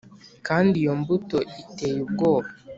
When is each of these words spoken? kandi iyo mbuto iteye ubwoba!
kandi 0.47 0.73
iyo 0.81 0.93
mbuto 1.01 1.37
iteye 1.61 1.99
ubwoba! 2.05 2.49